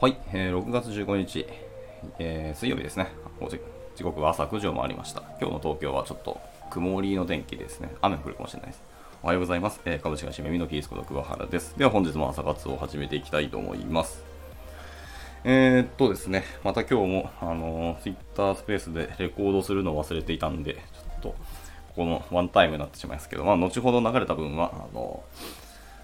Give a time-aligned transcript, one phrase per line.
[0.00, 1.44] はい、えー6月15日、
[2.20, 3.08] えー水曜日ですね。
[3.96, 5.22] 時刻は朝9時を回りました。
[5.40, 6.40] 今日の東京はちょっと
[6.70, 7.90] 曇りの天気ですね。
[8.00, 8.82] 雨降るかもしれないです。
[9.24, 9.80] おはようございます。
[9.84, 11.76] えー株式会社耳のキースこと桑原です。
[11.76, 14.22] では本日も朝活を始めていきたいと思います。
[15.42, 20.80] えー、っとですね、また今日も、あのー、Twitter スペースでレコードするのを忘れていたんで、ちょ
[21.18, 21.34] っと、こ
[21.96, 25.57] このワンタイムになってしまいますけど、まあ、後ほど流れた分は、あのー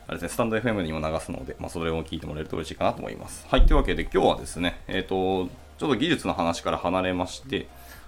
[0.07, 3.47] あれですね、スタンド FM にも流すので、まあ、それを聞いてもらえると嬉しいかなと思います。
[3.49, 7.67] はい、というわけで今日はですね、えっ、と、ちょっと技術の話から離れまして、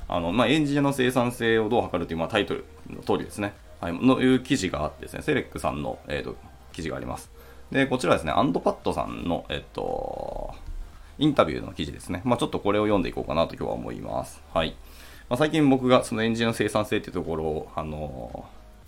[0.09, 6.37] あの、まあ、エンジニアの生産性をどう測るという、まあ、タイトルの通りですね、はい、のいう記事があってですね、セレックさんの、えー、と
[6.73, 7.30] 記事があります。
[7.70, 10.54] で、こちらですね、アンドパッドさんの、えっ、と、
[11.18, 12.20] インタビューの記事ですね。
[12.24, 14.42] まあ、ちょっとこれを読んでいこうかなと今日は思います。
[14.52, 14.76] はい。
[15.28, 18.45] まあ、最近僕がそのエンジニアの生産性っていうところを、あの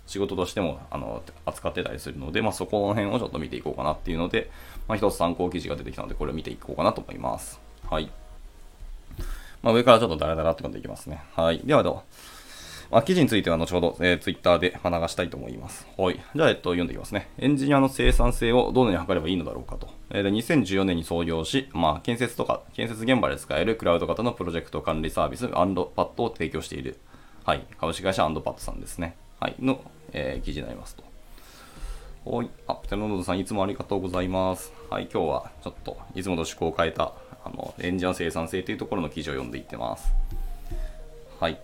[0.09, 4.49] 仕事としてもあの扱ってたりするので、まあ、そこの辺をちょっと見ていこうかなっていうので、
[4.87, 7.59] まあ、一つ参考記事が出てきたので、これを見ていこうかなと思います。
[7.87, 8.09] はい。
[9.61, 11.21] まあ、上からちょっとダラダラって読んでいきますね。
[11.35, 11.59] はい。
[11.59, 12.29] ではどう
[12.91, 15.85] まあ、記事については後ほど、えー、ツイッターでまあ流したいと思います。
[15.95, 16.19] はい。
[16.35, 17.29] じゃあ、えっと、読んでいきますね。
[17.37, 19.89] エンジニアの生産性をどのように測ればいいのだろうかと。
[20.09, 26.97] えで、2014年に創業し、まあ、建設とか、建設現場で使えるクラウド型のプロジェクト管理サービス、アンドパッドを提供している、
[27.45, 27.63] はい。
[27.79, 29.15] 株式会社アンドパッドさんですね。
[29.39, 29.55] はい。
[29.59, 29.81] の、
[30.13, 31.03] えー記事になりますと。
[32.25, 32.49] はい。
[32.67, 34.73] あ、ペテロノードさん、いつもありがとうございます。
[34.89, 35.09] はい。
[35.11, 40.11] 今日は、ちょっと、いつもと趣向を変えた、あの、エンジニアの生産性というところの記事を読んでいってます。
[41.39, 41.59] はい。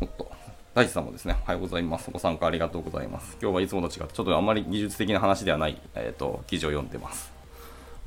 [0.00, 0.30] おっと、
[0.74, 2.10] 大地さんもですね、おはようございます。
[2.10, 3.36] ご参加ありがとうございます。
[3.42, 7.32] 今日はいつもと違って、ちょっとあんまり技術的な話ではない、えっ、と、記事を読んでます。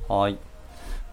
[0.08, 0.38] はい。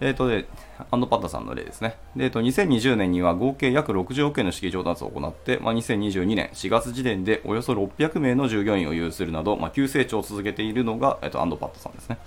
[0.01, 0.45] えっ、とで、
[0.91, 1.97] アンドパッタさんの例ですね。
[2.15, 12.17] で、えっ、と、2020年には合計約60億円の資金調達を行って、まあ、2022年4月時点でおよそ600名の従業員を有するなど、まあ、急成長を続けているのが、えっ、と、アンドパッタさんですね。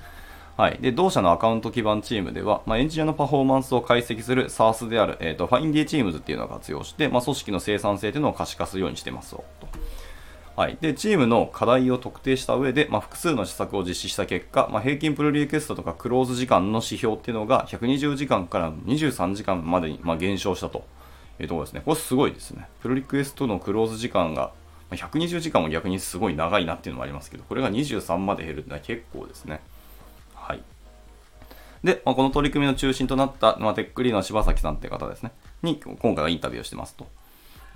[0.57, 9.45] はい、で同社のアカウント基盤チームでは、まあ、エンジニアのパフォーマンスを解析する SARS である、えーと、ファインディチームズっていうのを活用して、まあ、組織の生産性というのを可視化するようにしてますと。
[10.57, 20.87] はい、でチームの課題を特定した上で、まあ、複数の施策を実施した結果、まあ、平均プロリクエストとかクローズ時間の指標っていうのが120時間から23時間までに、まあ、減少したと
[21.39, 21.83] いうところですね。
[21.85, 22.69] これすごいですね。
[22.81, 24.53] プロリクエストのクローズ時間が
[24.91, 29.61] まあ120時間も逆にすごい長いなっていうのもありますけど、これが23まで減るってのは結構ですね。
[30.35, 30.63] はい。
[31.85, 37.07] で、まあ、この取り組みの中心となった、まあ、テックリーの柴崎さんって方ですね、に今回はインタビューをしてますと。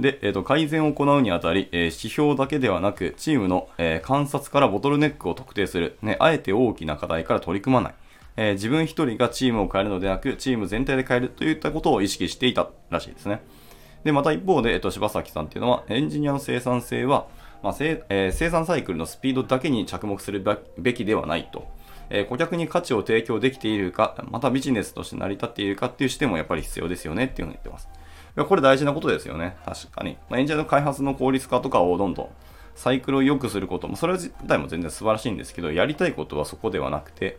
[0.00, 7.94] で、えー、と改善を行うにあたり、えー指標だけではなく、チームの、えー観察からボトルネックを特定する、ね、あえて大きな課題から取り組まない、
[8.36, 13.42] えー自分一人がチームを変えるのではなく、チーム全体で変えるといったことを意識していたらしいですね。
[14.04, 17.26] で、また一方で、えっと、柴崎さんっていうのは、エンジニアの生産性は、
[17.62, 20.42] まあせえー生産サイクルのスピードだけに着目する
[20.78, 21.66] べきではないと。
[22.12, 27.88] え顧客に価値を提供できているか、またビジネスとして成り立っているかっていう視点もやっぱり必要ですよねっていうのを言ってます。
[28.36, 29.56] これ大事なことですよね。
[29.64, 30.16] 確かに。
[30.28, 32.28] まあ、エンジニアの開発の効率化とかをどんどん
[32.74, 37.38] サイクルを良くすることも、それ自体も全然素晴らしいんですけど、やりたいことはそこではなくて、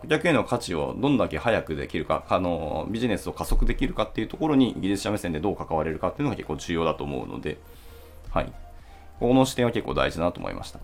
[0.00, 7.58] 顧客への価値をどんだけ早くできるか、あのビジネスを加速できるかっていうところに技術者目線でどう関われるかっていうのが結構重要だと思うので、
[8.30, 8.52] はい。
[9.18, 10.78] この視点は結構大事だなと思いました。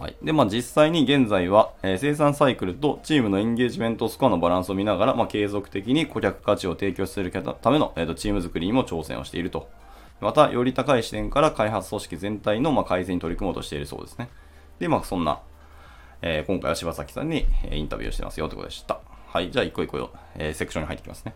[0.00, 0.16] はい。
[0.22, 9.68] で、まあ実際に現在は、えー生産サイクルとチームのエンゲージメントスコアのバランスを見ながら、まあ継続的に顧客価値を提供するための、えーとチーム作りにも挑戦をしていると。
[10.22, 14.30] また、より高い視点から開発組織全体の、まあ、改善に取り組もうとしているそうですね。
[14.78, 15.40] で、まあそんな、
[16.22, 19.00] えー今回は柴崎さんにえインタビューをしてますよということでした。
[19.28, 19.50] はい。
[19.50, 21.34] じゃあ一個一個よ、えセクションに入ってきますね。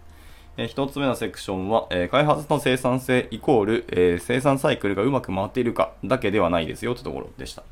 [0.56, 7.62] えー一つ目のセクションは、えー開発の生産性イコール、え生産サイクルがうまく回っているかだけではないですよというところでした。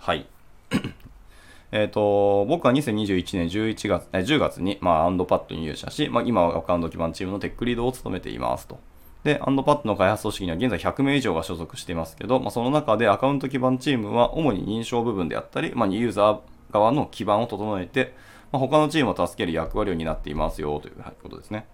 [0.00, 0.26] はい。
[1.72, 8.78] えっと、僕は2021年11月、え10月に、まあ、アンドパッドに入社し、まあ、今はアカウント基盤チームのテックリードを務めていますと。
[9.24, 16.40] で、アンドパッドの開発組織には現在100名以上が所属していますけど、まあ、その中でアカウント基盤チームは主に認証部分であったり、まあ、ユーザー
[16.72, 18.14] 側の基盤を整えて、
[18.52, 21.66] まあ、他のチームを助ける役割を担っていますよということですね。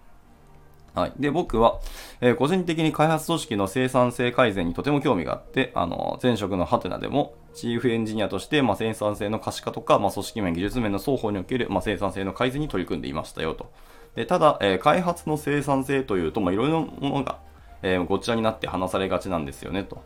[0.96, 1.12] はい。
[1.18, 1.78] で、僕は、
[2.20, 13.70] えー個人的に開発組織の生産性改善にとても興味があって、あの、前職のハテナでも、チーフエンジニアとして、まあ、生産性の可視化とか、まあ、組織面、技術面の双方における、まあ、生産性の改善に取り組んでいましたよと。
[14.14, 17.38] でただ、えー開発の生産性というと、まあ、いろいろなものが、
[17.82, 20.02] えーごっちゃになって話されがちなんですよねと。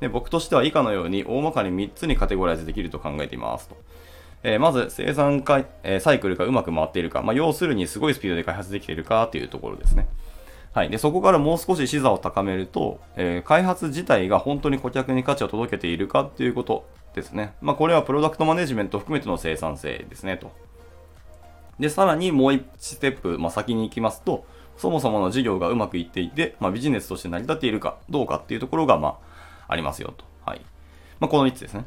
[0.00, 3.76] で僕としては以下のように大まかに3つにカテゴライズできると考えていますと。
[4.42, 10.06] えーまず生産か、えーサイクルがうまく回っているか、まあ、要するにすごいスピードで開発できているかというところですね。
[10.74, 10.90] はい。
[10.90, 16.84] で、そこからもう少し視座を高めると、えー開発自体が本当に顧客に価値を届けているかっていうこと
[17.14, 17.54] ですね。
[17.62, 20.50] まあ、これはプロダクトマネジメント含めての生産性ですね、と。
[21.78, 24.44] で、さらにもう1ステップ、まあ、先に行きますと、
[24.76, 29.20] そもそもの事業がうまくいっていて、まあ、ビジネスとして成り立っているかどうかっていうところが、ま
[29.68, 30.24] あ、ありますよと。
[30.44, 30.60] はい。
[31.20, 31.84] まあ、この3つですね。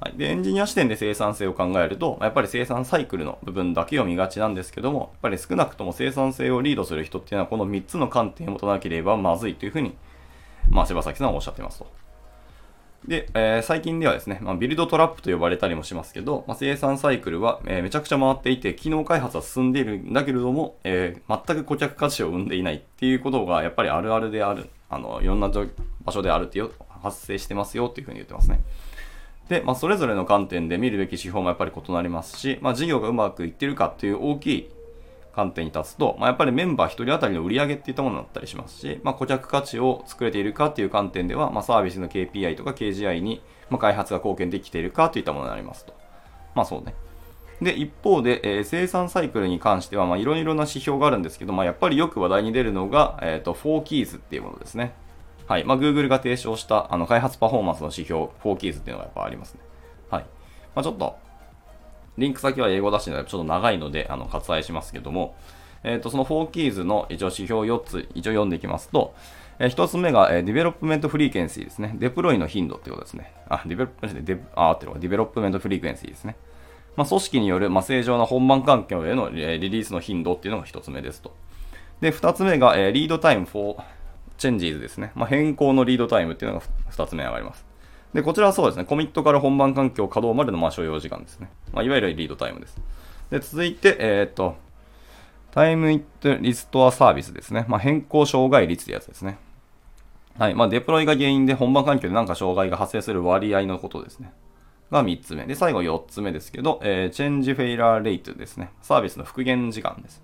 [0.00, 0.16] はい。
[0.16, 9.96] で、エンジニア視点で生産性を考えると、やっぱり生産サイクルの部分だけを見がちなんですけども、やっぱり少なくとも生産性をリードする人っていうのは、この3つの観点を持たなければまずいというふうに、
[10.70, 11.90] まあ、柴崎さんはおっしゃってますと。
[13.06, 26.70] で、えー、最近ではですね、まあ、ビルドトラップと呼ばれたりもしますけど、まあ、生産サイクルは、えー、めちゃくちゃ回っていて、機能開発は進んでいるんだけれども、えー、全く顧客価値を生んでいないっていうことが、やっぱりあるあるである、あの、いろんな場所であるっていう、
[27.02, 28.60] 発生してますよっていうふうに言ってますね。
[29.48, 34.70] で、まあ、それぞれの観点で見るべき指標もやっぱり異なりますし、まあ、事業がうまくいってるかっていう大きい
[35.34, 43.40] 観点に立つと、まあ、やっぱりメンバー1人当たりの売り上げっていったものだったりしますし、まあ、顧客価値を作れているかっていう観点では、まあ、サービスの KPI とか KGI に、
[43.70, 45.94] ま、開発が貢献できているかといったものになりますと。
[46.54, 46.94] まあそうね。
[47.60, 54.94] で、一方で、えー、生産サイクルに関しては、まあ、いろいろな指標があるんですけど、まあ、やっぱりよく話題に出るのが、えっ、ー、と、4 keys っていうものですね。
[55.48, 55.64] はい。
[55.64, 59.60] まあ、Google が提唱した、あの、開発パフォーマンスの指標、4 keys っていうのがやっぱありますね。
[60.10, 60.22] はい。
[60.74, 61.16] まあ、ちょっと、
[62.18, 65.34] リンク先は英語出してるので、ちょっと長いので、あの、割愛しますけども、
[65.84, 69.14] えっ、ー、と、その4 keys の一応指標4つ、一応読んでいきますと、
[69.58, 71.96] えー、1つ目が、えー、 Deployment Frequency ですね。
[71.98, 73.32] デプロイの頻度ってことですね。
[73.48, 74.98] あ、 Deployment、デあ、ってるわ。
[74.98, 76.36] Deployment Frequency ですね。
[76.94, 81.32] まあ、組織による、まあ、正常な本番環境への、リリースの頻度っていうのが1つ目ですと。
[82.00, 83.76] で、2つ目が、えー、 Lead Time for
[84.38, 85.12] Changes ですね。
[85.14, 87.66] まあ、変更のリードタイムっていうのが2つ目上がります。
[88.14, 88.84] で、こちらはそうですね。
[88.84, 91.50] コミットから本番環境稼働までのまあ所要時間ですね。
[91.72, 92.80] まあ、いわゆるリードタイムです。
[93.30, 94.56] で、続いて、えー、っと、
[95.50, 97.66] Time to Restore Service ですね。
[97.68, 99.38] まあ、変更障害率ってやつですね。
[100.38, 100.54] はい。
[100.54, 104.32] まあ、デプロイが原因で本番環境で何か障害が発生する割合のことですね。
[104.90, 105.44] が3つ目。
[105.46, 108.70] で、最後4つ目ですけど、えー、 Change Failure Rate ですね。
[108.82, 110.22] サービスの復元時間です。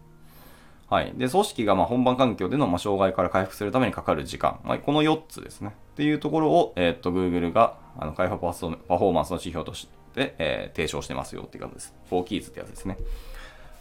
[0.89, 1.13] はい。
[1.17, 4.61] で、組織がま本番環境でのま障害から回復するためにかかる時間。
[4.65, 5.75] まあ、この4つですね。
[5.93, 11.95] っていうところを、えー、っと、Google があの開発パフォーマンスの指標として、えー、提唱してますよっていう感じです。
[12.11, 12.99] 4 keys ってやつですね。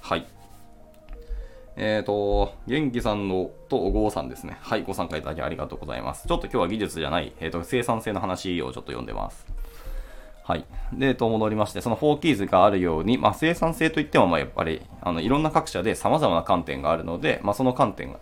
[0.01, 0.25] はい。
[1.75, 4.57] えっ、と、元気さんのとおごうさんですね。
[4.61, 6.27] はい、ご参加いただきありがとうございます。
[6.27, 9.45] ちょっと今日は技術じゃない、えっ、と、生産性の話をちょっと読んでます。
[10.43, 10.65] はい。
[10.91, 18.19] で、と戻りまして、その4キーズがあるように、まあ、生産性といっても、まあ、やっぱり、あの、いろんな各社で様々な観点があるので、まあ、その観点が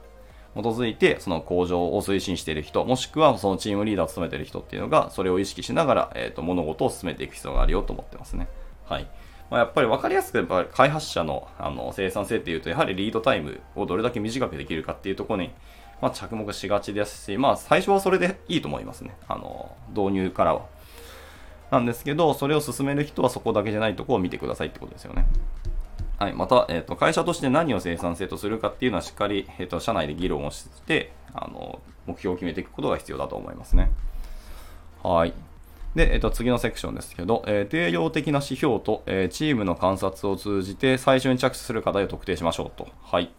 [0.56, 8.48] 基づいて、その向上を推進している人、もしくはそのチームリーダーを務めている人っていうのが、それを意識しながら、えっ、ー、と、物事を進めていく必要があるよと思ってますね。
[8.86, 9.08] はい。
[9.50, 15.52] まあ、やっぱり分かりやすくやっぱり開発者のあの生産性っていうと、やはりリードタイムをどれだけ短くできるかっていうところに、
[16.02, 19.16] まあ、着目しがちですし、まあ、最初はそれでいいと思いますね。
[19.28, 20.81] あの、導入からは。
[21.72, 25.26] なんですけど、それを進める人はそこだけじゃないとこを見てくださいってことですよね。
[26.20, 26.34] はい。
[26.34, 33.90] また、えっ、ー、と、会社として何を生産性とするかっていうのはしっかり、えっ、ー、と、社内で議論をして、あの、目標を決めていくことが必要だと思いますね。
[35.02, 35.34] はい。
[35.96, 42.88] で、えっと、次のセクションですけど、えー、定量的な指標と、えー、チームの観察を通じて最初に着手する課題を特定しましょうと。
[43.02, 43.32] はい。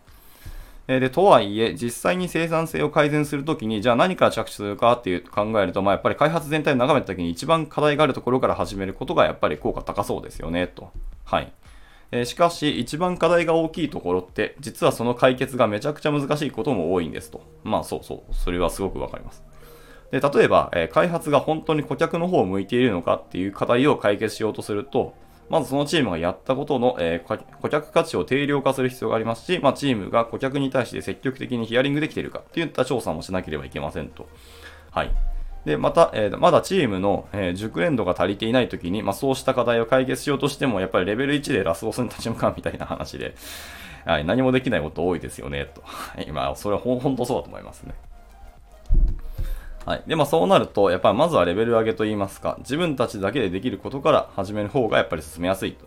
[0.89, 10.91] え、で、とはいえ、実際に生産性を改善するときに、じゃあ何から着手するかっていう考えると、まあ、やっぱり開発全体を眺めたときに一番課題があるところから始めることがやっぱり効果高そうですよね、と。
[11.25, 11.53] はい。
[12.11, 17.43] えしかし、一番課題が大きいところって、実はその解決がめちゃくちゃ難しいことも多いんですと。
[17.65, 18.35] まあ、そうそう。
[18.35, 19.43] それはすごくわかります。
[20.11, 25.15] で、例えば、え、開発が本当に顧客の方を向いているのかっていう課題を解決しようとすると、
[25.49, 34.29] まずそのチームがやったことの、えー、顧客価値を定量化する必要がありますし、まあ、チームが顧客に対して積極的にヒアリングできているかっていった調査もしなければいけませんと。
[34.91, 35.11] はい。
[35.65, 43.35] で、また、えー、まだチームの、えー、熟練度が足りていないときに、まあ、そうした課題を解決しようとしても、やっぱりレベル1でラスボスに立ち向かうみたいな話で、
[44.05, 45.83] はい、何もできないこと多いですよね、と。
[45.85, 47.95] はい、まあ、それは本当そうだと思いますね。
[49.85, 50.03] はい。
[50.07, 55.87] で、まあそうなると、やっぱりまずはレベル上げといいますか、自分たちだけでできることから始める方がやっぱり進めやすいと。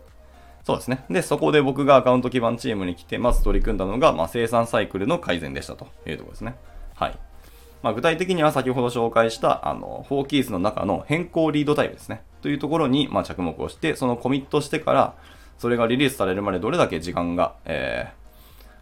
[0.66, 1.04] そうですね。
[1.08, 6.56] で、そこで僕がアカウント基盤チームに来て、まず取り組んだのが、まあ、生産サイクルの改善でしたというところですね。
[6.96, 7.18] はい。
[7.84, 12.24] まあ、具体的には先ほど紹介した、あの、4キースの中の変更リードタイプですね。
[12.42, 15.14] というところに、まあ、着目をして、そのコミットしてから、
[15.56, 18.12] それがリリースされるまでどれだけ時間が、え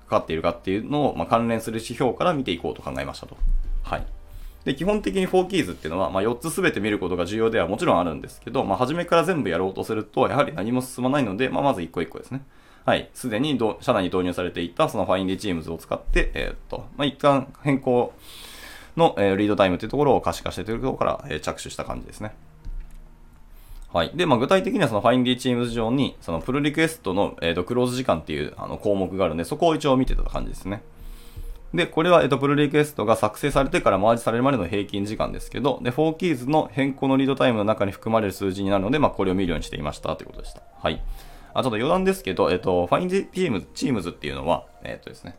[0.07, 3.37] ー、かかっているかっていうのを、まあ、関連する指標から見ていこうと考えましたと。
[3.83, 4.07] はい。
[4.65, 12.43] で、基本的に4キーズっていうのは、まあ、4つ全て見ることが重要ではもちろんあるんですけど、まあ、初めから全部やろうとすると、やはり何も進まないので、まあ、まず1個1個ですね。
[12.87, 13.11] はい。
[13.15, 18.13] すでにど社内に導入されていたその Find Teams を使って、えー、っと、まあ、一旦変更
[18.97, 22.35] の、えー、リードタイムというところを可視化してというところから、えー、着手した感じですね。
[23.93, 24.11] はい。
[24.15, 30.83] で、まあ、具体的にはその Findy Teams 上に、そのプルリクエストの、えー、とクローズ時間っていうあの項目があるんで、そこを一応見てた感じですね。
[31.75, 40.63] で、これは、えっと、プルリクエストが作成されてからマージされるまでの平均時間ですけど、で、4キーズの変更のリードタイムの中に含まれる数字になるので、まあ、これを見るようにしていましたということでした。
[40.79, 41.03] はい。
[41.53, 45.37] あ、ちょっと余談ですけど、えっと、Find Teams, Teams っていうのは、えっとですね、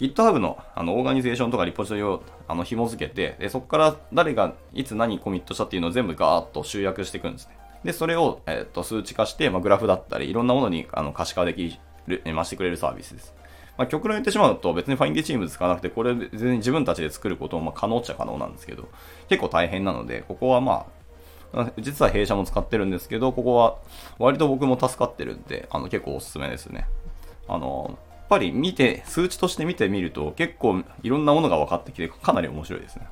[0.00, 7.56] GitHub のあのオーガニゼーションとかリポジトリをあの紐付けてで、そこから誰がいつ何コミットしたっていうのを全部ガーッと集約していくんですね。
[7.84, 13.39] で、それを、えっと数値化して、まあ、グラフだったり、いろんなものにあの可視化できる、増してくれるサービスです。
[13.80, 18.90] まあ、極論言ってしまうと別にファインディチーム使わなくて、これ全然自分たちで作ることもま可能っちゃ可能なんですけど、
[19.30, 20.86] 結構大変なので、ここはま
[21.54, 23.78] あ、実は弊社も使ってるんですけど、ここは
[24.18, 26.88] 割と僕も助かってるんで、あの結構おすすめですね。
[27.48, 33.08] あの、やっぱり見て、数値として見てみると結構いろんなものが分かってきてかなり面白いですね。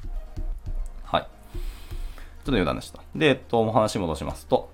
[1.02, 1.22] はい。
[1.22, 3.00] ちょっと余談でした。
[3.16, 4.70] で、えっと、お話戻しますと、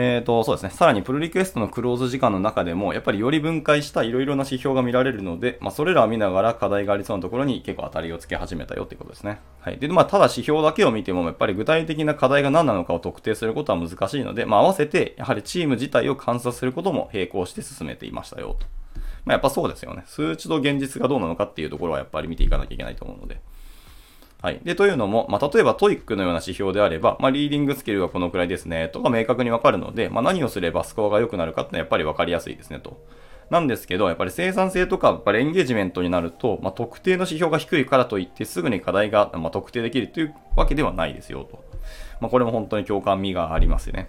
[0.00, 0.70] えーと、そうですね。
[0.70, 9.40] さらにプルリクエストのクローズ時間の中でも、やっぱりより分解したいろいろな指標が見られるので、まあ、それらを見ながら課題がありそうなところに結構当たりをつけ始めたよっていうことですね。
[9.58, 9.78] はい。
[9.78, 18.66] で、まあ、ただ指標だけを見ても、やっぱり具体的な課題が何なのかを特定することは難しいので、まあ、合わせて、やはりチーム自体を観察することも並行して進めていましたよと。
[19.24, 20.04] まあ、やっぱそうですよね。
[20.06, 23.40] 数値と現実がどうなのかっていうところはやっぱり見ていかなきゃいけないと思うので。
[24.40, 24.60] はい。
[24.62, 33.04] で、というのも、まあ、例えば TOEIC のような指標であれば、まあ、リーディングスキルがこのくらいですね、とか明確にわかるので、まあ、何をすればスコアが良くなるかってのはやっぱりわかりやすいですね、と。
[33.50, 41.64] なんですけど、やっぱり生産性とか、やっぱりエンゲージメントになると、まあ、特定の指標が低いからといって、すぐに課題が、まあ、特定できるというわけではないですよ、と。
[42.20, 44.08] まあ、これも本当に共感味がありますよね。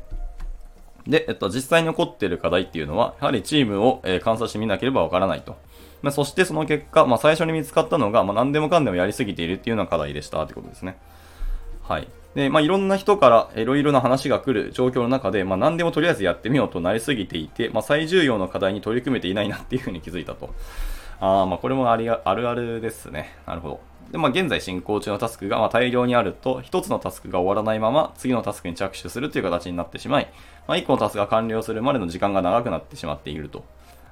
[1.07, 5.57] で、えっと、実際に起こっている課題っていうのは、やはりチームを、え、観察してみなければわからないと。
[6.01, 10.98] まあ、そしてその結果、まあ、最初に見つかったのが、まあ、何でもかんでもやりすぎているっていうような課題でしたってことですね。
[11.84, 12.08] はい。
[12.36, 20.53] で、まあ、いろんな人からいろいろな話が来る状況の中で、まあ、何でもとりあえずやってみようとなりすぎていて、まあ、最重要の課題に取り組めていないなっていうふうに気づいたと。
[21.20, 23.36] ああ、まあ、これもありあるあるですね。
[23.46, 23.89] なるほど。
[24.12, 30.32] で、まあ、現在進行中のタスクがま大量にあると、1つのタスクが終わらないまま、次のタスクに着手するという形になってしまい、
[30.68, 33.63] まあ、1個のタスクが完了するまでの時間が長くなってしまっていると。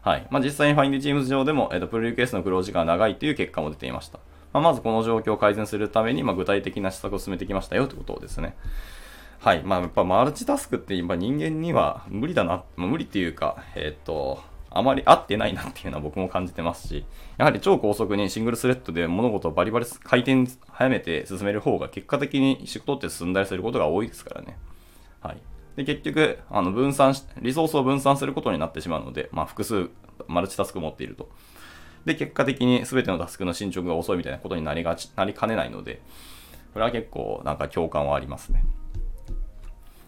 [0.08, 0.28] はい。
[0.30, 4.20] まあ、実際にファインディチームズ上でも、えっ、ー、と、プルリクエストのクロー時間が長いという結果も出ていました。
[4.54, 8.56] まあ、まずこの状況を改善するために、まあ、具体的な施策を進めてきましたよということですね。
[9.40, 9.64] はい。
[9.64, 17.06] まあ、やっぱマルチタスクって今人間には無理だな、まあ、無理っていうか、えっ、ー、と、あまり合ってないなっていうのは僕も感じてますし、
[17.38, 24.58] やはり超高速にシングルスレッドで物事をバリバリ回転早めて進める方が結果的に仕事って進んだりすることが多いですからね。
[25.20, 25.38] はい。
[25.78, 29.90] で、結局、あの、分散し、リソースを分散することになってしまうので、まあ、複数、
[30.28, 31.30] マルチタスクを持っていると。
[32.04, 36.02] で、結果的に全てのタスクの進捗が遅いみたいなことになりがち、なりかねないので、
[36.74, 38.64] これは結構、なんか共感はありますね。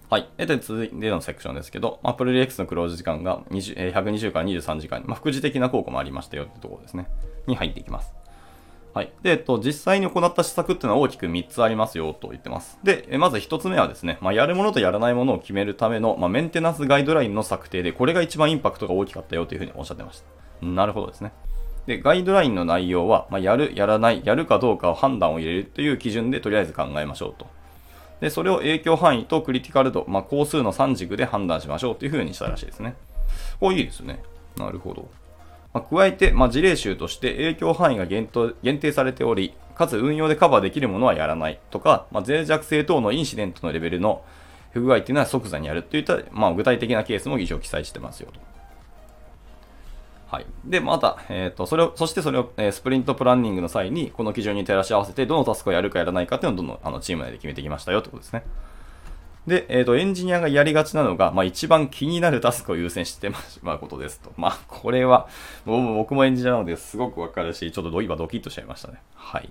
[0.09, 0.27] はい。
[0.37, 7.07] で、続いてのセクションですけど、まあ、プルリ X のクローズ時間が20、120から23時間、まあ、副次的な効果もありましたよってところですね。
[7.45, 8.18] に入っていきます。
[8.99, 9.13] はい。
[9.23, 12.77] で、えっと、実際に行った施策っていうのは大きく3つありますよと言ってます。
[12.83, 20.21] で、まず1つ目はですね、まあ、やるものとやらないものを決めるための、まあ、メンテナンスガイドラインの策定で、これが一番インパクトが大きかったよというふうにおっしゃってまし
[20.59, 20.65] た。
[20.65, 21.31] なるほどですね。
[21.85, 27.47] で、ガイドラインの内容は、まあ、やる、やらない、やるかどうかを判断を入れるという基準でとりあえず考えましょうと。
[28.19, 32.95] で、それを影響範囲とクリティカル度、まあ、工数の3軸で判断しましょうというふうにしたらしいですね。
[33.61, 34.21] これいいですね。
[34.57, 35.07] なるほど。
[35.73, 44.23] まあ、加えて、まあ、事例集として影響範囲が限定されており、かつ運用でカバーできるものはやらないとか、まあ、脆弱性等のインシデントのレベルの
[44.71, 48.39] 不具合っていうのは即座にやるといった、まあ、具体的なケースも議場記載してますよと。
[50.27, 50.45] はい。
[50.63, 58.43] で、また、えっ、ー、と、それを、そしてそれを、えー、スプリントプランニングの際に、この基準に照らし合わせて、どのタスクをやるかやらないかっていうのをどんどんあのチーム内で決めてきましたよってことですね。
[59.49, 64.31] で、えっ、ー、と、エンジニアがやりがちなのが、まあ、一番気になるタスクを優先してしまう ことですと。
[64.37, 65.27] まあ、これは、
[65.65, 69.01] 僕もエンジニアなのですごくわかるし、ちょっと今ドキッとしちゃいましたね。
[69.15, 69.49] はい。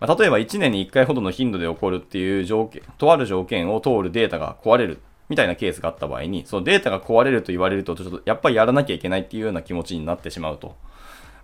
[0.00, 10.74] まあ、例えば1年に1回ほどの頻度で起こるっていう条件、とある条件を通るデータが壊れるみたいなケースがあった場合に、そのデータが壊れると言われると、ちょっとやっぱりやらなきゃいけないっていうような気持ちになってしまうと。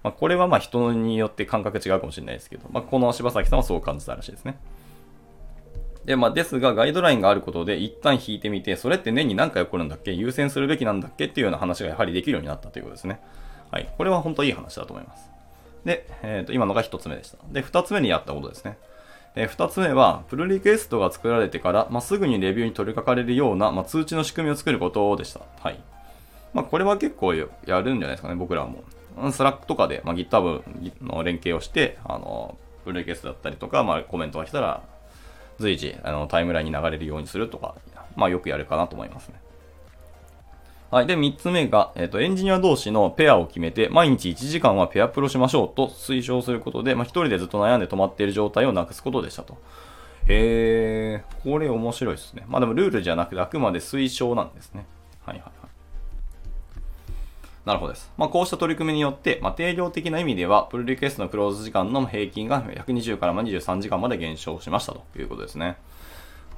[0.02, 4.58] まあ、これはまあ人によって感覚違うかもしれないですけど、まあ、この柴崎さんはそう感じたらしいですね。
[6.04, 10.12] で、まあ、ですが、ガイドラインがあることで、一旦引いてみて、それって年に何回起こるんだっけ？
[10.12, 11.26] 優先するべきなんだっけ？
[11.26, 13.20] っていうような話がやはりできるようになったということですね。
[13.70, 13.88] はい。
[13.96, 15.30] これは本当いい話だと思います。
[15.84, 17.38] で、えっ、ー、と、今のが一つ目でした。
[17.50, 18.78] で、二つ目にやったことですね。
[19.34, 25.40] えー、二つ目は、プルリクエストが作られてから、まあ、すぐにレビューに取り掛かれるような、まあ、通知の仕組みを作ることでした。
[25.60, 25.80] はい。
[26.52, 28.84] まあ、これは結構やるんじゃないですかね、僕らも。
[29.32, 30.62] Slack とかで、まあ、GitHub
[31.02, 34.82] の連携をして、あの、プルリクエストだったりとか、まあ、コメントが来たら、
[35.58, 37.74] 随時あのタイムラインに流れるようにするとか
[38.16, 39.34] まあよくやるかなと思いますね。
[40.90, 41.06] はい。
[41.08, 49.58] で、3つ目が、えっ、ー、と、エンジニア同士のペアを決めて、毎日1時間はペアプロしましょうと推奨することで、まあ、1人でずっと悩んで止まっている状態をなくすことでしたと。
[50.28, 52.44] へー、これ面白いですね。
[52.46, 54.86] まあでもルールじゃなくて、あくまで推奨なんですね。
[55.26, 55.63] はいはい。
[57.64, 58.12] なるほどです。
[58.18, 65.78] まあ、こうした取り組みによって、まあ、定量的な意味では、プルリクエストのクローズ時間の平均が120から23時間まで減少しましたということですね。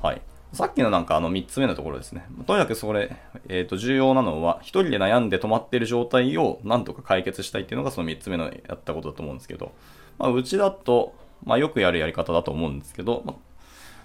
[0.03, 0.23] はい。
[0.53, 2.27] さっきのなんかあの3つ目のところですね。
[2.47, 3.17] とにかくそれ、
[3.49, 9.73] えっ、ー、と、重要なのは、一人で悩んで止まっている状態をなんとか解決したいっていうのがその3つ目のやったことだと思うんですけど、
[10.19, 13.37] まあ、うちだと、まあ、よくやるやり方だと思うんですけど、まあ、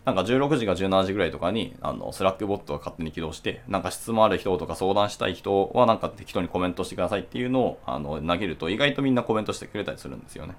[0.04, 10.56] なんか16時か17時ぐらいとかに、あの、 Slackbot が勝手に起動して、なんか質問ある人とか相談したい人はなんか適当にコメントしてくださいっていうのを、あの、投げると意外とみんなコメントしてくれたりするんですよね。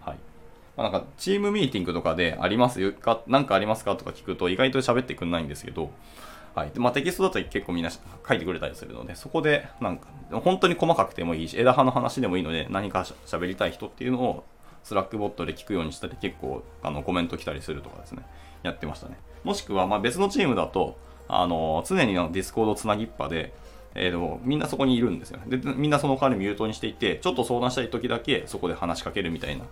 [0.00, 0.16] はい。
[0.76, 5.90] まあ、なんかチームミーティングとかでありますか何かありますかとか聞くと意外と喋ってくんないんですけど、
[6.56, 6.70] はい。
[6.70, 14.44] でまあ、テキストだと結構みんな書いてくれたりするので、そこでなんか本当に細かくてもいいし、枝葉の話でもいいので何か喋りたい人っていうのを
[14.82, 18.24] Slackbot で聞くようにしたり結構あのコメント来たりするとかですね、
[18.62, 19.16] やってましたね。
[19.44, 20.96] もしくはま別のチームだと、
[21.28, 23.52] あの常にの Discord つなぎっぱで、
[23.94, 25.56] えーと、みんなそこにいるんですよね。
[25.56, 29.64] で、みんなその代わりミュートにしていて、ちょっと相談したい時だけそこで話しかけるみたいな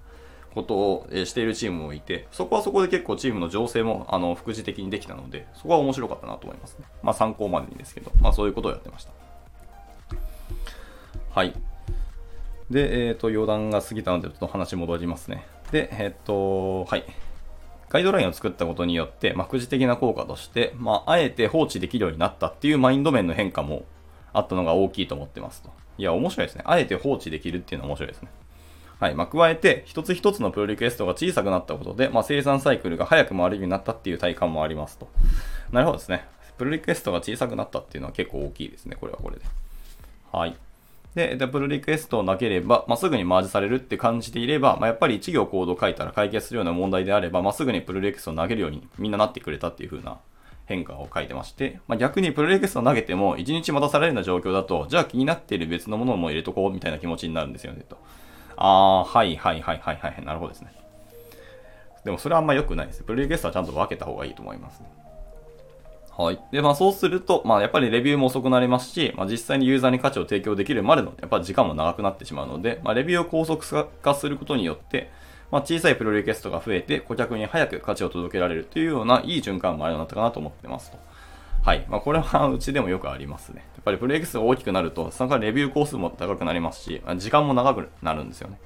[0.54, 6.86] ことをしているチームもいて、そこはそこで結構チームの醸成もあの副次的にできたので、そこは面白かったなと思いますね。
[7.02, 9.12] まあ参考までにですけど、まあそういうことをやってました。
[11.30, 11.54] はい。
[12.70, 15.46] で、えっ、ー、と、余談が過ぎたので、ちょっと話戻りますね。
[15.70, 17.04] で、えっ、ー、と、はい。
[17.90, 23.84] ガイドラインを作ったことによって、まあ、副次的な効果として、まあ、あえて放置できるようになったっていうマインド面の変化も
[24.32, 25.70] あったのが大きいと思ってますと。
[25.96, 26.62] いや、面白いですね。
[26.66, 28.28] あえて放置できるっていうのは面白いですね。
[29.00, 29.14] はい。
[29.14, 35.08] まあ、加えて、一つ一つのプロリクエストが小さくなったことで、まあ、生産サイクルが早く回るようになったっていう体感もありますと。
[35.70, 36.26] なるほどですね。
[36.58, 38.96] プロリクエストが小さくなったっていうのは結構大きいですね。
[39.00, 39.44] これはこれで。
[40.32, 40.56] はい。
[41.14, 50.18] で、でプルリクエストをなければ、まあ、すぐにマージされるって感じていれば、まあ、やっぱり1行コード書いたら解決するような問題であれば、まあ、すぐにプルリクエストを投げるようにみんななってくれたっていう風な
[50.66, 57.98] 変化を書いてまして、まあ、逆にプルリクエストを投げても1日待たされるような状況だと、じゃあ気になっている別のものも入れとこうみたいな気持ちになるんですよね、と。
[58.56, 60.24] ああ、はいはいはいはいはい。
[60.24, 60.72] なるほどですね。
[62.04, 63.02] でもそれはあんま良くないです。
[63.02, 64.90] プレイゲストはちゃんと分けた方がいいと思いますね。
[66.18, 66.40] はい。
[66.50, 75.10] で、まあそうすると、まあやっぱりレビューも遅くなりますし、まあ実際にユーザーに価値を提供できるまでの、やっぱり時間も長くなってしまうので、まあレビューを高速化することによって、
[75.52, 80.98] まあ小さいプロリクエストが増えて、顧客に早く価値を届けられるというようないい循環もあるようになったかなと思ってますと。
[81.62, 81.86] はい。
[81.88, 83.64] まあ、これはうちでもよくありますね。
[83.76, 88.58] やっぱりプレイクスが大きくなると、そのからレビュー工数も高くなりますし、時間も長くなるんですよね。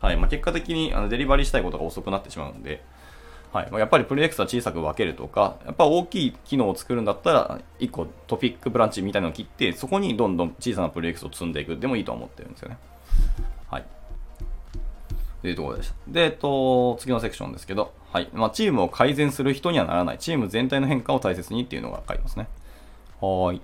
[0.00, 0.16] はい。
[0.16, 2.84] まあ、結果的にあのデリバリーしたいことが遅くなってしまうので、
[3.52, 3.68] はい。
[3.72, 12.78] やっぱりプレイクスは小さく分けるとか、やっぱ大きい機能を作るんだったら、1個トピックブランチみたいなのを切って、そこにどんどん小さなプレイクスを積んでいくでもいいと思ってるんですよね。
[13.68, 13.84] はい。
[15.42, 15.94] というところでした。
[16.06, 18.28] で、えっと、次のセクションですけど、はい。
[18.32, 20.18] まあ、チームを改善する人にはならない。
[20.18, 22.48] チーム全体の変化を大切にっていうのが書いてますね。
[23.20, 23.60] はい。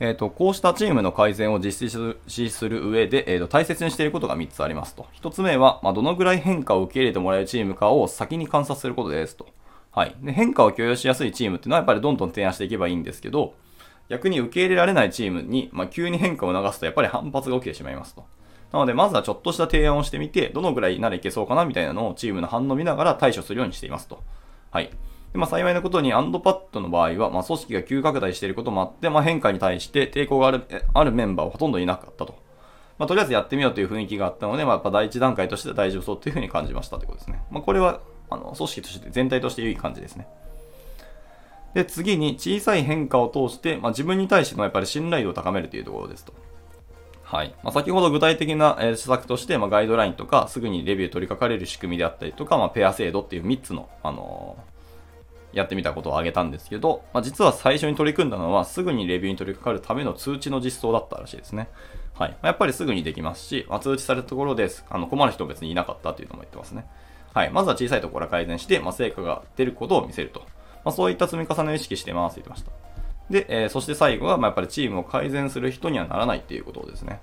[0.00, 1.90] えっ、ー、と、こうしたチームの改善を実
[2.26, 5.06] 施する上で、えーと、大切にしていることが3つありますと。
[5.20, 9.46] 1つ目は、まあ、どのぐらい変化を受け入れてもらえるチームかを先に観察することですと。
[9.92, 10.16] はい。
[10.22, 13.54] で、変化を許容しやすいチームっていうのはやっぱりどんどん提案していけばいいんですけど、
[14.08, 18.24] 逆に受け入れられないチームに、まあ、急に変化を流すとやっぱり反発が起きてしまいますと。
[18.72, 24.22] なので、まずはちょっとした提案をしてみて、どのぐらいならいけそうかなみたいなのをチームの反応を見ながら対処するようにしていますと。
[24.70, 24.90] はい。
[25.32, 32.34] でまあ、幸いなことに、アンドパッドの場合は、まあ、組織が急拡大していることもあって、まあ、変化に対して抵抗があるあるメンバーはほとんどいなかったと。
[32.98, 37.42] まあ、とりあえずやってみようという雰囲気があったので、まあ、やっぱ第一段階として大丈夫そうというふうに感じましたということですね。
[37.50, 40.26] まあ、これは、あの、組織として全体として良い感じですね。
[41.74, 46.34] で、次に小さい変化を通して、まあ、自分に対してのやっぱり信頼度を高めるというところですと。
[47.22, 47.54] はい。
[47.62, 54.79] まあ、先ほど具体的な、え施策として、ま、ガイドラインとか、すぐにレビュー取り掛かれる仕組みであったりとか、ま、ペア制度っていう3つの、あのー
[55.52, 61.68] やってみたことを挙げたんですけど、まあ、実は最初に取り組んだのはすぐにレビューに取り掛かるための通知の実装だったらしいですね。
[62.14, 62.30] はい。
[62.30, 64.84] まあ、やっぱりすぐにできますし、まあ、通知されたところです。
[64.90, 66.86] あの困る人別にいなかったというのも言ってますね。
[67.32, 67.50] はい。
[67.50, 70.40] まずは小さいところから改善して、まあ、成果が出ることを見せると。
[70.84, 72.70] まあ、そういった積み重ねを意識してますと言ってました。
[73.30, 77.20] で、えー、そして最後は、まあ、やっぱりチームを改善する人にはならないっていうことですね。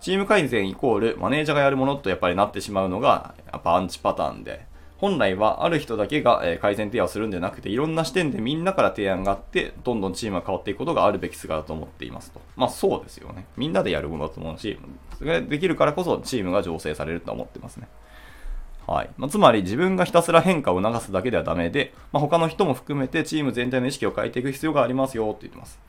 [0.00, 4.66] チーム改善イコールマネージャーがやるものとやっぱりなってしまうのが、やっぱアンチパターンで、
[5.02, 12.40] 本来はある人だけが改善提案をするんじゃなくて、いろんな視点でみんなから提案があって、どんどんチームが変わっていくことがあるべき姿だと思っていますと。
[12.54, 13.46] まあそうですよね。
[13.56, 14.78] みんなでやるものだと思うし、
[15.18, 17.88] それができるからこそチームが醸成されると思ってますね。
[18.86, 25.80] はいまあ、つまり自分がひたすら変化を促すだけではダメで、まあ、他の人も含めてチーム全体の意識を変えていく必要がありますよって言ってます。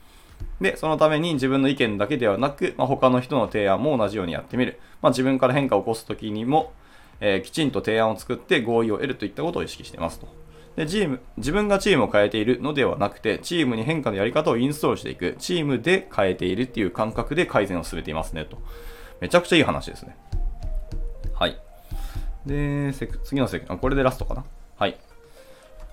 [0.60, 4.80] で、そのために自分の意見だけではなく、まあ、他の人の提案も同じようにやってみる。
[5.04, 6.74] まあ、自分から変化を起こすときにも、
[7.20, 10.28] えー、きちんと提案を作って合意を得るといったことを意識していますと。
[10.76, 18.58] で、チーム、自分がチームを変えているのではなくて、チームに変化のやり方をインストールしていく、チームで変えているっていう感覚で改善を進めていますねと。
[19.22, 20.18] めちゃくちゃいい話ですね。
[21.36, 21.60] はい。
[22.46, 22.92] で、
[23.24, 24.44] 次のセクション、これでラストかな？
[24.76, 24.98] はい。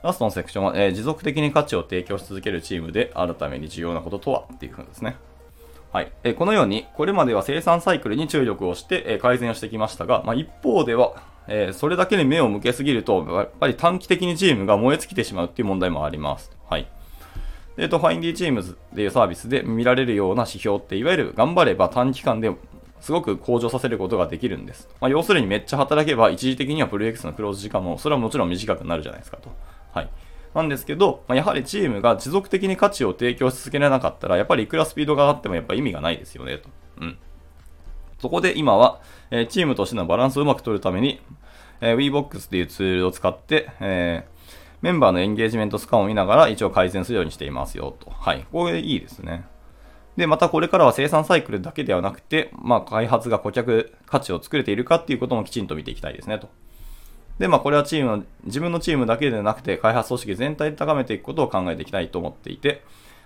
[0.03, 4.45] ラストのセクションは、えー、持続的に価値を提供し続けるチームであるために重要なこととは？
[4.55, 5.17] っていうふうですね。
[5.93, 6.13] はい。
[6.23, 11.15] え、このように、これまでは生産サイクルに注力をして、え、改善をしてきましたが、まあ、一方では、
[11.49, 16.53] えそれだけに目を向けすぎると、やっぱり短期的にチームが燃え尽きてしまうっていう問題もあります。
[16.69, 16.87] はい。
[17.77, 22.53] えっ、と、ファインディチームズっていうサービスで見られるような指標って、いわゆる頑張れば短期間で
[23.01, 24.89] すごく向上させることができるんです。
[25.01, 29.51] まあ、要するにめっちゃ働けば一時的にはプロエクスのクローズ時間も、それはもちろん短くなるじゃないですかと。
[29.93, 30.11] はい。
[30.55, 36.69] なんですけど、まあ、やはりチームが持続的に価値を提供し続けられなかったら、やっぱりいくらスピードが上がってもやっぱ意味がないですよね、と。
[37.01, 37.19] うん。
[38.19, 41.21] そこで今は、えー、チームとしてのバランスをうまく取るために、
[41.81, 44.41] えー、WeBox っていうツールを使って、えー、
[44.83, 48.11] メンバーのエンゲージメントスカンを見ながら一応改善するようにしていますよ、と。
[48.11, 48.45] はい。
[48.51, 49.45] これいいですね。
[50.17, 56.51] で、またこれからは生産サイクルだけではなくて、まあ、開発が顧客価値を作れているかっていうこともきちんと見ていきたいですね、と。
[57.41, 62.83] で、まあ、これはチームの、自分のチームだけでなくて、開発組織全体で高めていくことを考えていきたいと思っていて、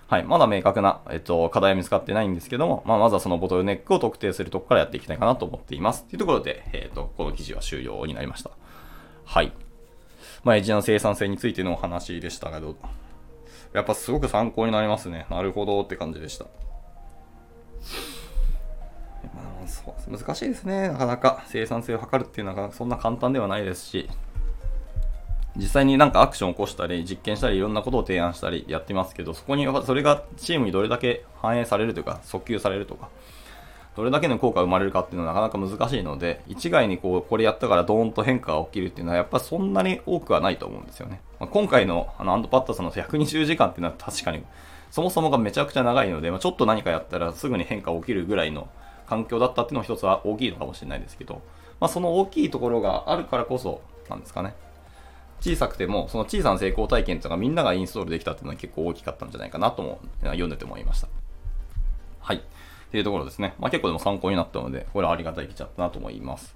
[0.07, 6.05] はい、まだ明確な、えっと、課題は見つかってないんですけども、まあ、まずはそのボトルネックを特定するとこからやっていきたいかなと思っています。
[6.05, 8.51] というところで、えっと、この記事は終了になりました。
[9.25, 9.51] はい。
[10.45, 12.77] まあ、エッジの生産性についてのお話でしたけど、
[13.73, 15.25] やっぱすごく参考になりますね。
[15.29, 16.45] なるほどって感じでした。
[19.67, 24.09] そう難しいですね、なかなか生産性を図るっていうのはそんな簡単ではないですし、
[25.57, 33.09] 実際になんかアクションを起こしたり、実験したり、いろんなことを提案したりやってますけど、そこにそれがチームにどれだけ反映されるというか、訴求されるとか、
[33.95, 41.21] どれだけの効果が生まれるかっていうのはなかなか難しいので、一概にこう、これやったからドーンと変化が起きるっていうのは、やっぱそんなに多くはないと思うんですよね。
[41.39, 44.43] まあ、今回のあのアンドパッドさんの120時間っていうのは確かに、
[44.91, 48.67] そもそもがめちゃくちゃ長いので、まあ、ちょっと何かやったらすぐに変化が起きるぐらいの
[49.07, 51.41] 環境だったっていうのも一つは大きいのかもしれないですけど、
[51.79, 54.55] まあ、その大きいところがあるからこそなんですかね。
[55.41, 61.07] 小さくても、その小さな成功体験とかみんながインストールできたっていうのは結構大きかったんじゃないかなとも読んでて思いました。
[62.19, 62.37] はい。
[62.37, 62.41] っ
[62.91, 63.53] ていうところですね。
[63.59, 66.55] まあ、結構でも参考になったので、これはありがたい記事だったなと思います。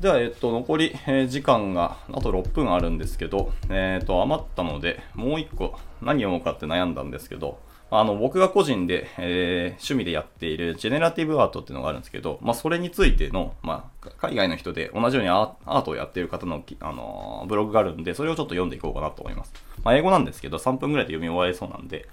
[0.00, 7.58] では、えっと、残り、え、時間があと6分あるんですけど、えっ、と、余ったので、もう1個何読もうかって悩んだんですけど、
[7.90, 19.52] あの、僕が個人で、えー、趣味でやっているジェネラティブアートっていうのがあるんですけど、まあ、それについての、まあ、海外の人で同じようにアートをやっている方の、あのー、ブログがあるんで、それをちょっと読んでいこうかなと思います。
[19.84, 22.08] まあ、英語なんですけど、3分ぐらいで読み終わりそうなんで、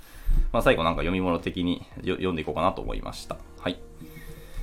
[0.54, 3.38] まあ、最後なんか読み物的に読んでいこうかなと思いました。
[3.60, 3.78] はい。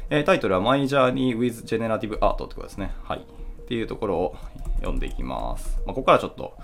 [0.08, 2.92] えー、タイトルは My Journey with Generative Art ってことですね。
[3.04, 3.18] はい。
[3.18, 4.36] っていうところを
[4.76, 5.78] 読んでいきます。
[5.86, 6.56] まあ、ここからちょっと、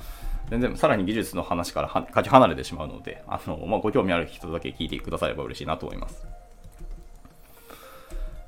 [0.50, 6.26] 全然さらに技術の話からかけ離れてしまうので、あの、まあ、ご興味ある人だけ聞いてくだされば嬉しいなと思います。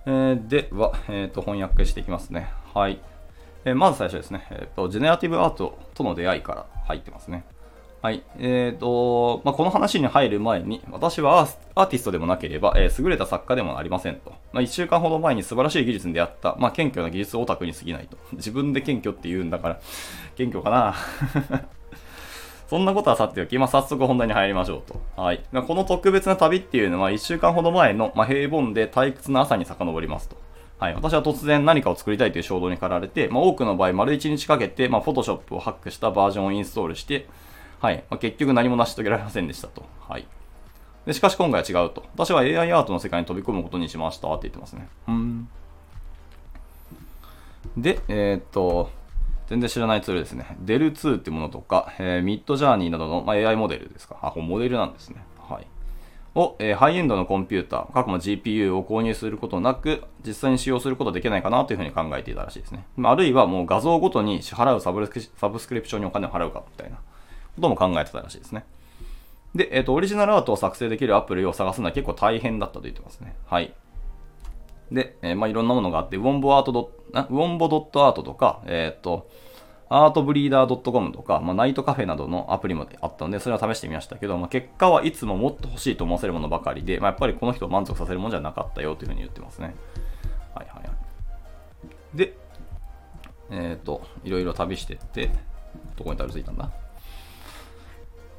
[0.07, 2.51] えー、では、え、ー、と、翻訳していきますね。
[2.75, 3.01] はい。
[3.65, 7.45] えー、まず最初ですね、えっ、と、ジェネラティブアートとの出会いから入ってますね。
[8.01, 8.23] はい。
[8.39, 14.31] えっ、ー、と、まあ、この話に入る前に、私はアーティストでもなければ、えー、優れた作家でもありませんと。
[14.55, 18.17] まあ、1週間ほど前に素晴らしい技術に出会った、まあ、謙虚な技術オタクに過ぎないと。
[18.33, 19.81] 自分で謙虚って言うんだから、
[20.35, 20.95] 謙虚かな
[22.71, 25.01] そんなことはさておき、まあ、早速本題に入りましょうと。
[25.21, 25.45] はい。
[25.51, 30.37] まあこの特別な旅っていうのは、1週間ほど前の、まあ、平凡で退屈な朝に遡りますと。
[30.79, 30.95] はい。
[30.95, 37.27] 私は突然何かを作りたいという衝動に駆られて、まあ、多くの場合、丸1日かけて、まあ、フォトショップをハックしたバージョンをインストールして、
[37.81, 38.05] はい。
[38.09, 39.85] まあ、結局何も成し遂げられませんでしたと。
[40.09, 40.27] はい。
[41.07, 42.05] で、しかし今回は違うと。
[42.15, 44.89] 私は AI アートの世界に飛び込むことにしましたって言ってますね。
[45.09, 45.49] うん。
[47.77, 48.93] で、えー、っと、
[49.51, 50.57] 全然知らないツールですね。
[50.61, 54.17] デル2ってものとか、えー、ミッドジャーニーなどの、まあ、AI モデルですか。
[54.23, 55.25] あ、これモデルなんですね。
[55.41, 55.67] はい。
[56.37, 62.87] を、えー、ハイエンドのコンピューター、過去の GPU を購入することなく、実際に使用することはできないかなというふうに考えていたらしいですね。
[63.03, 65.05] あるいはもう画像ごとに支払うサブ
[65.37, 66.99] サブスクリプションにお金を払うかみたいな
[67.57, 68.65] ことも考えてたらしいですね。
[69.57, 73.35] で、えっ、ー、と、オリジナルアートを作成できるアプリを探すのは結構大変だったと言ってますね。
[73.47, 73.75] はい。
[74.93, 79.29] で、えー、まあいろんなものがあって、ウォンボアートドウォンボドットアートとか、えっ、と、
[79.93, 89.75] アートブリーダー .com とか、まあ、ナイトカフェなどのアプリもあったので、それは試してみましたけど、まあ、結果はいつももっと欲しいと思わせるものばかりで、まあ、やっぱりこの人を満足させるものじゃなかったよというふうに言ってますね。
[90.55, 90.95] はいはいは
[92.15, 92.17] い。
[92.17, 92.37] で、
[93.51, 95.33] えっ、と、いろいろ旅してって、
[95.97, 96.71] どこにたどり着いたんだ？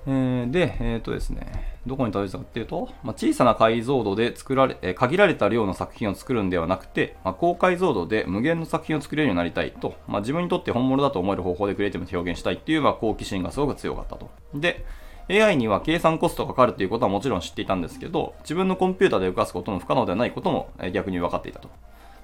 [0.08, 14.30] えー、で、えっ、ー、とですね、どこにたどり着いたかっていうと、まあ、小さな解像度で作られ、え、限られた量の作品を作るんではなくて、まあ、高解像度で無限の作品を作れるようになりたいと、まあ、自分にとって本物だと思える方法でクリエイティブに表現したいっていう、まあ、好奇心がすごく強かったと。
[14.54, 14.86] で、
[15.30, 21.70] AI には計算コストがかかるということはもちろん知っていたんですけど、自分のコンピューターで動かすことも不可能ではないことも逆に分かっていたと。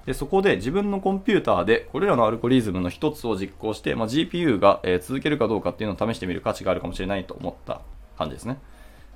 [0.08, 7.82] でそこで自分のコンピューターでこれらのアルゴリズムの一つを実行して、まあ、GPU が、え続けるかどうかっていうのを試してみる価値があるかもしれないと思った
[8.18, 8.58] 感じですね。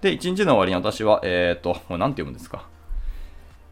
[0.02, 2.68] で、1日の終わりに私は、えっ、ー、と、これ何て読むんですか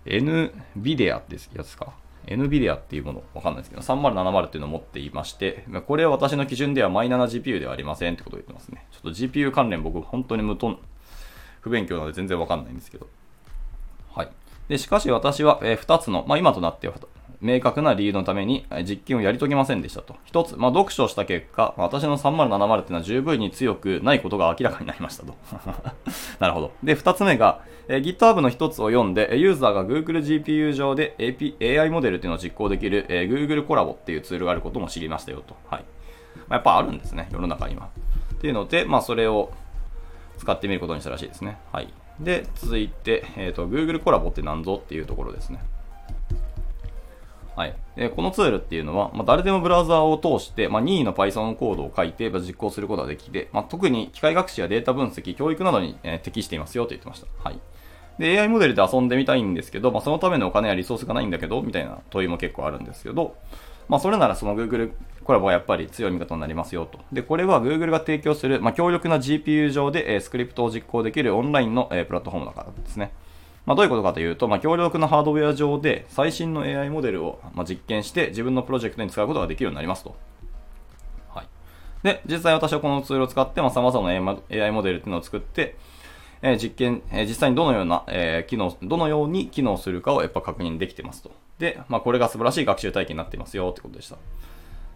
[0.06, 1.92] ?NVIDIA ってやつか
[2.26, 8.86] ？NVIDIA っていうもの、わかんないですけど、3070っていうのを持っていまして、これは私の基準ではマイナーな GPU ではありませんってことを言ってますね。
[8.92, 10.78] ちょっと GPU 関連僕本当に無頓、
[11.60, 13.08] 不勉強なので全然わかんないんですけど。
[14.70, 16.94] で、しかし私は、えー、2つの、まあ今となっては
[17.42, 20.16] 明確な理由のために実験をやり遂げませんでしたと。
[20.26, 25.36] 一つ、まあ、読書した結果、私の3070っていうのは十分に強くないことが明らかになりましたと。
[26.40, 26.72] なるほど。
[26.84, 35.56] で、二つ目が、え GitHub の一つを読んで、ユーザーが Google GPU 上で AP AI モデルっていうのを実行できる、え Google コラボっていうツールがあることも知りましたよと。
[35.70, 35.86] はい。
[36.36, 37.88] まあ、やっぱあるんですね、世の中には。
[38.36, 39.52] っていうので、まあ、それを
[40.38, 41.58] 使ってみることにしたらしいですね。
[41.72, 41.88] はい。
[42.20, 45.60] で、続いて、えっ、ー、と、Google コラボって何ぞっていうところですね。
[47.60, 47.76] はい。
[47.98, 57.28] でこのツールっていうのは、まあ、誰でもブラウザーを通して、まあ、任意の Python コードを書いてま実行することができて、まあ、特に機械学習やデータ分析、教育などに、えー、適していますよと言ってました。
[57.44, 57.60] はい。
[58.18, 63.36] で、AI モデルで遊んでみたいんですけど、まあ、そのためのお金やリソースがないんだけど、みたいな問いも結構あるんですけど、
[63.90, 64.92] まあ、それならその Google
[65.24, 67.00] コラボはやっぱり強い味方になりますよと。
[67.12, 73.12] で、これは Google が提供する、まあ、強力な GPU 上で、え、スクリプトを実行できるオンラインの、え、プラットフォームだからですね。
[73.66, 80.16] まあ、どういうことかというと、まあ、強力なハードウェア上で最新の AI モデルを、ま実験して自分のプロジェクトに使うことができるようになりますと。
[81.30, 81.48] はい。
[82.02, 85.76] で、実際私はこのツールを使って、まあ、様々な AI モデルっていうのを作って、
[86.42, 91.32] え、実験、え、実際にどのような、え、機能、どのように機能するかをやっぱ確認できてますと。
[91.60, 94.18] で、まあ、これが素晴らしい学習体験になっていますよってことでした。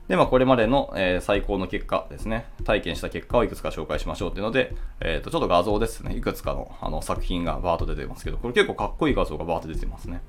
[0.08, 10.22] で、まあ、これまでの、えー、最高の結果ですね、体験した結果をいくつか紹介しましょうっていうので、えっ、ー、と、ちょっと画像ですね、いくつかのあの作品がバーッと出てますけど、これ結構かっこいい画像がバーッと出てますね。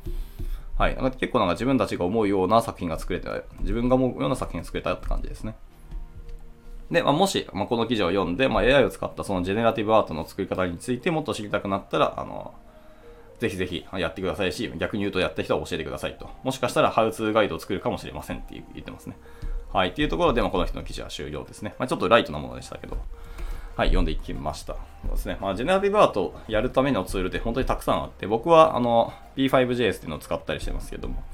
[0.78, 0.96] はい。
[1.18, 3.28] 結構なんか自分たちが思うような作品が作れて、
[3.60, 5.54] 自分が思うような作品が作れたって感じですね。
[6.90, 12.54] で、まあ、もし、まあ、この記事を読んで、まあ、AI を使ったそのジェネラティブアートの作り方についてもっと知りたくなったら、あの、
[13.38, 16.30] ぜひぜひやってくださいし、逆に言うとやった人は教えてくださいと。
[16.42, 19.16] もしかしたら、ハウツーガイドを作るかもしれませんって言ってますね。
[19.72, 19.88] はい。
[19.88, 21.74] っていうところで、まあ、この人の記事は終了ですね。
[21.78, 22.96] まあ、ちょっとライトなものでしたけど。
[23.76, 24.74] はい、読んでいきました。
[24.74, 25.36] そうですね。
[25.40, 31.24] まあ、ジェネラティブアートをやるためのツールって本当にたくさんあって、僕はあの P5JS っていうのを使ったりしてますけども、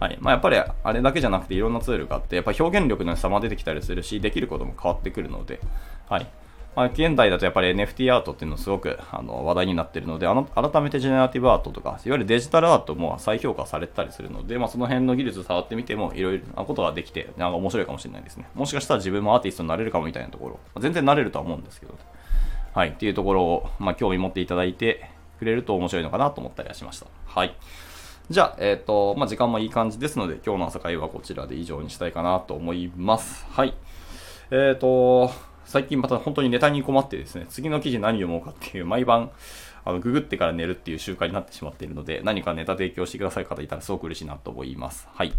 [0.00, 0.18] はい。
[0.20, 5.60] まあ、やっぱりあれだけじゃなくていろんなツールがあって、やっぱ表現力の差も出てきたりするし、できることも変わってくるので、
[6.08, 6.26] はい。
[6.74, 18.48] まあ、現代だとやっぱり NFT アートっていうのすごくあの話題になってるのであの、改めてジェネラティブアートとか、いわゆるデジタルアートも再評価されたりするので、まあ、その辺の技術を触ってみてもいろいろなことができて、なんか面白いかもしれないですね。
[18.54, 21.98] もしかしたら自分もアーティストになれるかもみたいなところ、まあ、全然なれるとは思うんですけど、
[22.72, 25.10] はい、っていうところを、まあ、興味持っていただいて
[25.40, 27.06] くれると面白いのかなと思ったりはしました。
[27.26, 27.54] はい。
[28.30, 33.44] じゃあ、えっ、ー、と、まあ、時間もいい感じですので、今日の朝会はこちらで以上にしたいかなと思います。
[33.50, 33.74] はい。
[34.52, 35.32] えっ、ー、と、
[35.64, 39.32] 最近また本当にネタに困ってですね、次の記事何読もうかっていう毎晩、
[39.84, 45.08] あのググってから寝るっていう習慣になってしまっているので、何かネタ提供してくださる方いたらすごく嬉しいなと思います。
[45.12, 45.32] はい。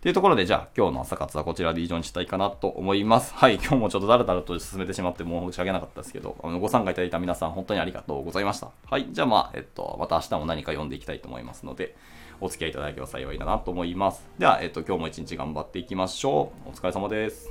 [0.00, 3.34] というところで、じゃあ今日の朝活はこちらで以上にしたいかなと思います。
[3.34, 8.70] はい、 今日もちょっとだらだらと進めてしまって申し訳なかったですけど、あのご参加いただいた皆さん本当にありがとうございました。
[8.90, 11.96] はい、じゃあまあ、えっと、また明日も何か読んでいきたいと思いますので、
[12.40, 14.24] お付き合いいただければ幸いだなと思います。
[14.38, 16.70] では、えっと、今日も一日頑張っていきましょう。
[16.70, 17.50] お疲れ様です。